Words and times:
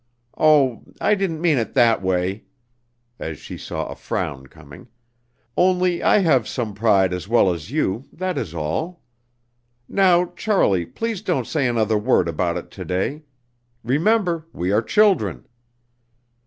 Oh, 0.35 0.81
I 0.99 1.13
didn't 1.13 1.41
mean 1.41 1.59
it 1.59 1.75
that 1.75 2.01
way," 2.01 2.45
as 3.19 3.37
she 3.37 3.55
saw 3.55 3.85
a 3.85 3.93
frown 3.93 4.47
coming, 4.47 4.87
"only 5.55 6.01
I 6.01 6.17
have 6.17 6.47
some 6.47 6.73
pride 6.73 7.13
as 7.13 7.27
well 7.27 7.53
as 7.53 7.69
you; 7.69 8.05
that 8.11 8.35
is 8.35 8.55
all. 8.55 9.03
Now, 9.87 10.33
Charlie, 10.35 10.87
please 10.87 11.21
don't 11.21 11.45
say 11.45 11.67
another 11.67 11.99
word 11.99 12.27
about 12.27 12.57
it 12.57 12.71
to 12.71 12.83
day. 12.83 13.21
Remember, 13.83 14.47
we 14.51 14.71
are 14.71 14.81
children!" 14.81 15.45